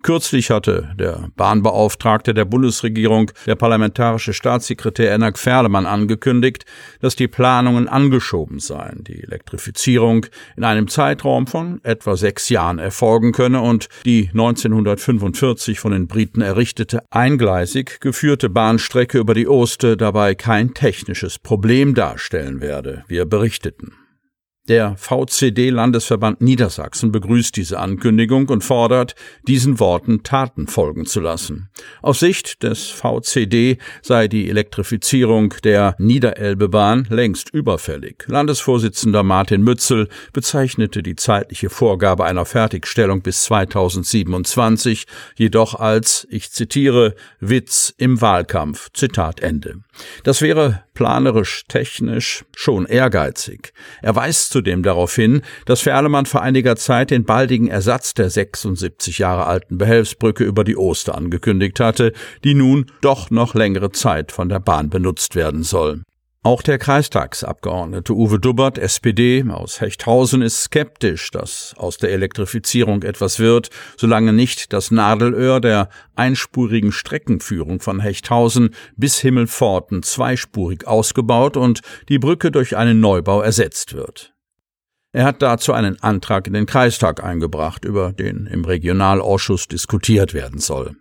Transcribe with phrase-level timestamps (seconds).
[0.02, 6.64] Kürzlich hatte der Bahnbeauftragte der Bundesregierung, der parlamentarische Staatssekretär Enak Ferlemann, angekündigt,
[7.00, 13.32] dass die Planungen angeschoben seien, die Elektrifizierung in einem Zeitraum von etwa sechs Jahren erfolgen
[13.32, 20.34] könne und die 1945 von den Briten errichtete eingleisig geführte Bahnstrecke über die Oste dabei
[20.34, 24.03] kein technisches Problem darstellen werde, wir berichteten.
[24.66, 29.14] Der VCD-Landesverband Niedersachsen begrüßt diese Ankündigung und fordert,
[29.46, 31.68] diesen Worten Taten folgen zu lassen.
[32.00, 38.24] Aus Sicht des VCD sei die Elektrifizierung der Niederelbebahn längst überfällig.
[38.26, 45.04] Landesvorsitzender Martin Mützel bezeichnete die zeitliche Vorgabe einer Fertigstellung bis 2027
[45.36, 48.88] jedoch als, ich zitiere, Witz im Wahlkampf.
[48.94, 49.82] Zitat Ende.
[50.22, 53.74] Das wäre planerisch technisch schon ehrgeizig.
[54.00, 59.18] Er weist zudem darauf hin, dass Ferlemann vor einiger Zeit den baldigen Ersatz der 76
[59.18, 62.12] Jahre alten Behelfsbrücke über die Oster angekündigt hatte,
[62.44, 66.02] die nun doch noch längere Zeit von der Bahn benutzt werden soll.
[66.44, 73.38] Auch der Kreistagsabgeordnete Uwe Dubbert, SPD aus Hechthausen, ist skeptisch, dass aus der Elektrifizierung etwas
[73.38, 81.80] wird, solange nicht das Nadelöhr der einspurigen Streckenführung von Hechthausen bis Himmelpforten zweispurig ausgebaut und
[82.10, 84.33] die Brücke durch einen Neubau ersetzt wird.
[85.14, 90.58] Er hat dazu einen Antrag in den Kreistag eingebracht, über den im Regionalausschuss diskutiert werden
[90.58, 90.96] soll.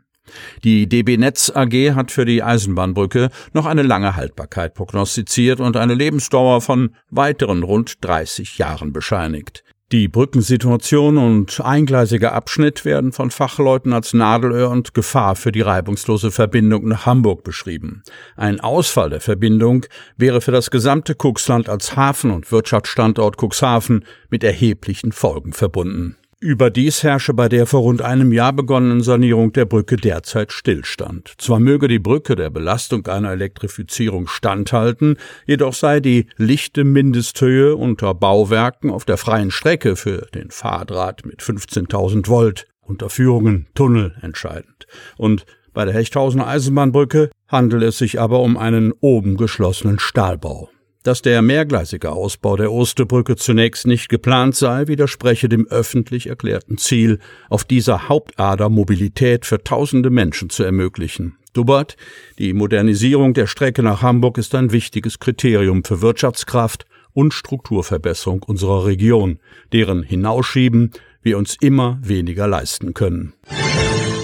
[0.63, 5.95] Die DB Netz AG hat für die Eisenbahnbrücke noch eine lange Haltbarkeit prognostiziert und eine
[5.95, 9.63] Lebensdauer von weiteren rund 30 Jahren bescheinigt.
[9.93, 16.31] Die Brückensituation und eingleisiger Abschnitt werden von Fachleuten als Nadelöhr und Gefahr für die reibungslose
[16.31, 18.01] Verbindung nach Hamburg beschrieben.
[18.35, 19.85] Ein Ausfall der Verbindung
[20.17, 26.17] wäre für das gesamte Cuxland als Hafen- und Wirtschaftsstandort Cuxhaven mit erheblichen Folgen verbunden.
[26.43, 31.35] Überdies herrsche bei der vor rund einem Jahr begonnenen Sanierung der Brücke derzeit Stillstand.
[31.37, 35.15] Zwar möge die Brücke der Belastung einer Elektrifizierung standhalten,
[35.45, 41.39] jedoch sei die lichte Mindesthöhe unter Bauwerken auf der freien Strecke für den Fahrdraht mit
[41.39, 44.85] 15.000 Volt unter Führungen Tunnel entscheidend.
[45.15, 50.69] Und bei der Hechthausener Eisenbahnbrücke handelt es sich aber um einen oben geschlossenen Stahlbau.
[51.03, 57.19] Dass der mehrgleisige Ausbau der Osterbrücke zunächst nicht geplant sei, widerspreche dem öffentlich erklärten Ziel,
[57.49, 61.37] auf dieser Hauptader Mobilität für tausende Menschen zu ermöglichen.
[61.51, 61.97] Dubbert,
[62.39, 68.85] die Modernisierung der Strecke nach Hamburg ist ein wichtiges Kriterium für Wirtschaftskraft und Strukturverbesserung unserer
[68.85, 69.39] Region,
[69.73, 70.91] deren Hinausschieben
[71.21, 73.33] wir uns immer weniger leisten können.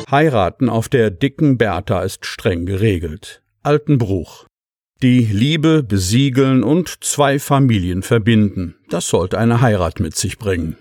[0.09, 3.41] Heiraten auf der dicken Bertha ist streng geregelt.
[3.61, 4.48] Altenbruch
[5.01, 8.75] die Liebe besiegeln und zwei Familien verbinden.
[8.89, 10.75] Das sollte eine Heirat mit sich bringen.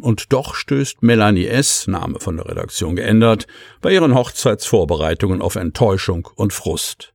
[0.00, 3.48] Und doch stößt Melanie S., Name von der Redaktion geändert,
[3.80, 7.12] bei ihren Hochzeitsvorbereitungen auf Enttäuschung und Frust.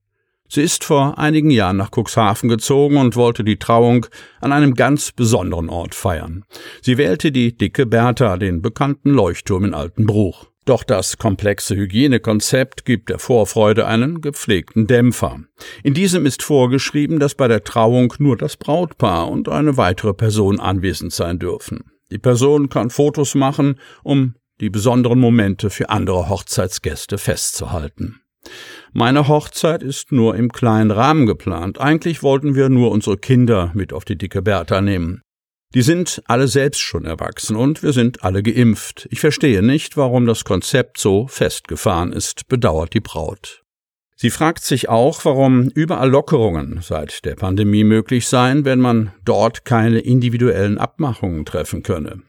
[0.49, 4.07] Sie ist vor einigen Jahren nach Cuxhaven gezogen und wollte die Trauung
[4.41, 6.43] an einem ganz besonderen Ort feiern.
[6.81, 10.50] Sie wählte die dicke Bertha, den bekannten Leuchtturm in Altenbruch.
[10.65, 15.39] Doch das komplexe Hygienekonzept gibt der Vorfreude einen gepflegten Dämpfer.
[15.83, 20.59] In diesem ist vorgeschrieben, dass bei der Trauung nur das Brautpaar und eine weitere Person
[20.59, 21.91] anwesend sein dürfen.
[22.11, 28.21] Die Person kann Fotos machen, um die besonderen Momente für andere Hochzeitsgäste festzuhalten.
[28.93, 31.79] Meine Hochzeit ist nur im kleinen Rahmen geplant.
[31.79, 35.21] Eigentlich wollten wir nur unsere Kinder mit auf die dicke Bertha nehmen.
[35.73, 39.07] Die sind alle selbst schon erwachsen und wir sind alle geimpft.
[39.09, 43.63] Ich verstehe nicht, warum das Konzept so festgefahren ist, bedauert die Braut.
[44.17, 49.65] Sie fragt sich auch, warum überall Lockerungen seit der Pandemie möglich seien, wenn man dort
[49.65, 52.21] keine individuellen Abmachungen treffen könne.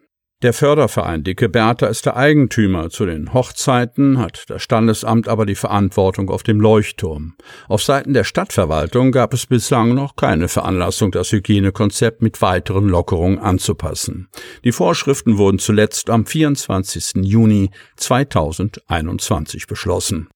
[0.43, 2.91] Der Förderverein Dicke Bertha ist der Eigentümer.
[2.91, 7.37] Zu den Hochzeiten hat das Standesamt aber die Verantwortung auf dem Leuchtturm.
[7.69, 13.39] Auf Seiten der Stadtverwaltung gab es bislang noch keine Veranlassung, das Hygienekonzept mit weiteren Lockerungen
[13.39, 14.29] anzupassen.
[14.65, 17.23] Die Vorschriften wurden zuletzt am 24.
[17.23, 20.29] Juni 2021 beschlossen.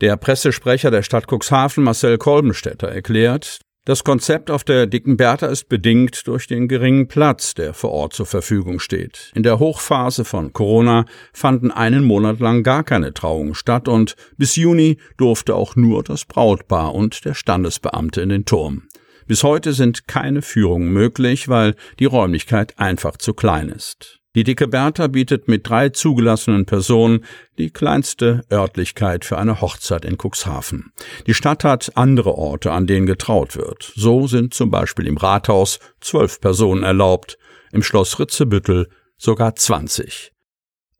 [0.00, 5.68] Der Pressesprecher der Stadt Cuxhaven, Marcel Kolbenstädter, erklärt, das Konzept auf der Dicken Bertha ist
[5.68, 9.32] bedingt durch den geringen Platz, der vor Ort zur Verfügung steht.
[9.34, 14.54] In der Hochphase von Corona fanden einen Monat lang gar keine Trauungen statt und bis
[14.54, 18.84] Juni durfte auch nur das Brautpaar und der Standesbeamte in den Turm.
[19.26, 24.21] Bis heute sind keine Führungen möglich, weil die Räumlichkeit einfach zu klein ist.
[24.34, 27.24] Die Dicke Bertha bietet mit drei zugelassenen Personen
[27.58, 30.92] die kleinste Örtlichkeit für eine Hochzeit in Cuxhaven.
[31.26, 33.92] Die Stadt hat andere Orte, an denen getraut wird.
[33.94, 37.36] So sind zum Beispiel im Rathaus zwölf Personen erlaubt,
[37.72, 38.88] im Schloss Ritzebüttel
[39.18, 40.32] sogar zwanzig.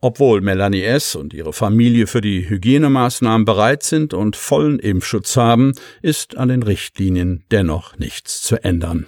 [0.04, 1.14] Obwohl Melanie S.
[1.14, 6.64] und ihre Familie für die Hygienemaßnahmen bereit sind und vollen Impfschutz haben, ist an den
[6.64, 9.06] Richtlinien dennoch nichts zu ändern.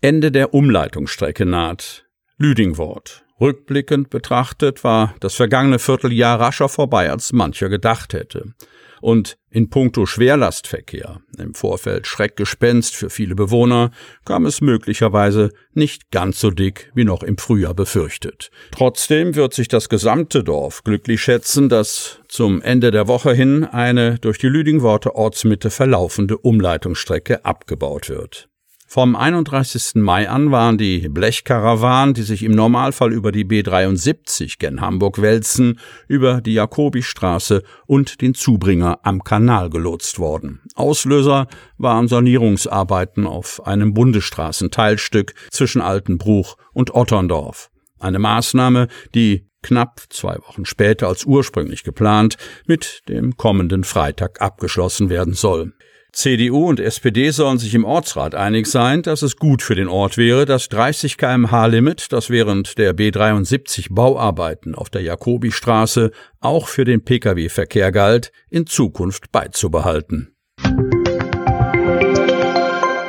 [0.00, 2.05] Ende der Umleitungsstrecke naht.
[2.38, 3.24] Lüdingwort.
[3.40, 8.54] Rückblickend betrachtet war das vergangene Vierteljahr rascher vorbei, als mancher gedacht hätte.
[9.00, 13.90] Und in puncto Schwerlastverkehr, im Vorfeld Schreckgespenst für viele Bewohner,
[14.24, 18.50] kam es möglicherweise nicht ganz so dick wie noch im Frühjahr befürchtet.
[18.70, 24.18] Trotzdem wird sich das gesamte Dorf glücklich schätzen, dass zum Ende der Woche hin eine
[24.18, 28.48] durch die Lüdingworte Ortsmitte verlaufende Umleitungsstrecke abgebaut wird.
[28.88, 29.96] Vom 31.
[29.96, 35.80] Mai an waren die Blechkarawanen, die sich im Normalfall über die B73 gen Hamburg wälzen,
[36.06, 40.60] über die Jakobistraße und den Zubringer am Kanal gelotst worden.
[40.76, 41.48] Auslöser
[41.78, 47.70] waren Sanierungsarbeiten auf einem Bundesstraßenteilstück zwischen Altenbruch und Otterndorf.
[47.98, 48.86] Eine Maßnahme,
[49.16, 52.36] die knapp zwei Wochen später als ursprünglich geplant
[52.66, 55.72] mit dem kommenden Freitag abgeschlossen werden soll.
[56.16, 60.16] CDU und SPD sollen sich im Ortsrat einig sein, dass es gut für den Ort
[60.16, 66.86] wäre, das 30 kmh Limit, das während der B73 Bauarbeiten auf der Jakobistraße auch für
[66.86, 70.34] den Pkw-Verkehr galt, in Zukunft beizubehalten.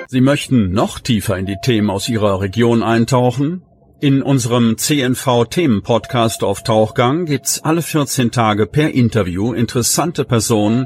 [0.10, 3.64] Sie möchten noch tiefer in die Themen aus Ihrer Region eintauchen?
[4.00, 10.86] In unserem CNV-Themen-Podcast auf Tauchgang gibt's alle 14 Tage per Interview interessante Personen,